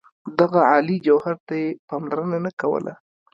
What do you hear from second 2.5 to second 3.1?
کوله.